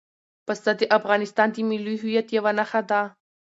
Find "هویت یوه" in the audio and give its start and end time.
2.01-2.51